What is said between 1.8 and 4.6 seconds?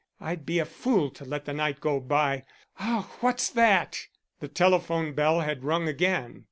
by Ah! what's that?" The